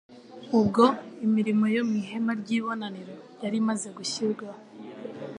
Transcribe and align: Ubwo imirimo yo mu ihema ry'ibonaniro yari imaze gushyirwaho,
Ubwo 0.57 0.83
imirimo 1.25 1.65
yo 1.75 1.81
mu 1.89 1.93
ihema 2.03 2.31
ry'ibonaniro 2.41 3.15
yari 3.43 3.55
imaze 3.61 3.87
gushyirwaho, 3.97 4.61